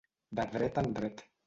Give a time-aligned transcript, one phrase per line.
[0.39, 1.25] De dret en dret.